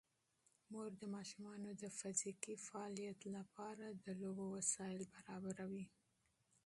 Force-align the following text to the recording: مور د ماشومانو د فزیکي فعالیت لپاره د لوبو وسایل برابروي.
مور 0.71 0.91
د 1.01 1.03
ماشومانو 1.15 1.69
د 1.81 1.83
فزیکي 1.99 2.55
فعالیت 2.67 3.19
لپاره 3.35 3.85
د 4.03 4.05
لوبو 4.21 4.45
وسایل 4.57 5.03
برابروي. 5.15 5.85